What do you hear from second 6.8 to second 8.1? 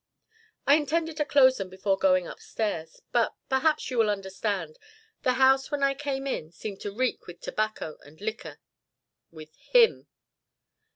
to reek with tobacco